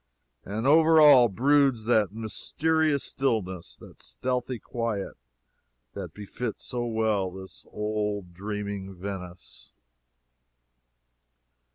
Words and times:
And 0.45 0.65
over 0.65 0.99
all 0.99 1.29
broods 1.29 1.85
that 1.85 2.11
mysterious 2.11 3.03
stillness, 3.03 3.77
that 3.77 3.99
stealthy 3.99 4.57
quiet, 4.57 5.15
that 5.93 6.15
befits 6.15 6.63
so 6.65 6.87
well 6.87 7.29
this 7.29 7.67
old 7.71 8.33
dreaming 8.33 8.95
Venice. 8.95 9.71